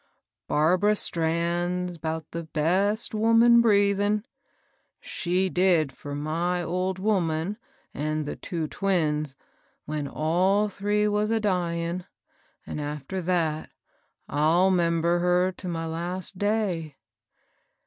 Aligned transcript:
Barbara 0.47 0.95
Strand's 0.95 1.99
'bout 1.99 2.31
the 2.31 2.41
best 2.45 3.13
woman 3.13 3.61
breathin'; 3.61 4.25
she 4.99 5.47
did 5.47 5.91
for 5.91 6.15
my 6.15 6.63
old 6.63 6.97
woman 6.97 7.57
an' 7.93 8.25
th' 8.25 8.41
two 8.41 8.67
twins 8.67 9.35
when 9.85 10.07
all 10.07 10.69
three 10.69 11.07
was 11.07 11.29
a 11.29 11.39
dyin'; 11.39 12.05
an' 12.65 12.79
after 12.79 13.21
that 13.21 13.69
I'll 14.27 14.71
'member 14.71 15.19
her 15.19 15.51
to 15.51 15.67
my 15.67 15.85
last 15.85 16.39
day." 16.39 16.95